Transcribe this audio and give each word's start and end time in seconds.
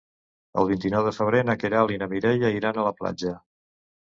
El 0.61 0.69
vint-i-nou 0.69 1.03
de 1.09 1.13
febrer 1.17 1.41
na 1.49 1.57
Queralt 1.65 1.95
i 1.97 1.99
na 2.05 2.07
Mireia 2.15 2.53
iran 2.59 2.81
a 2.85 2.89
la 2.89 2.95
platja. 3.03 3.37